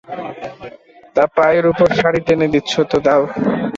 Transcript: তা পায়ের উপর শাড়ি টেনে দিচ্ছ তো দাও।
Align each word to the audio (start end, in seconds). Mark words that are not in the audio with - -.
তা 1.15 1.23
পায়ের 1.35 1.65
উপর 1.71 1.87
শাড়ি 1.99 2.19
টেনে 2.27 2.47
দিচ্ছ 2.53 2.73
তো 2.91 2.97
দাও। 3.05 3.23